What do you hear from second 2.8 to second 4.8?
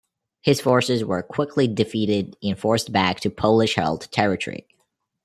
back to Polish-held territory.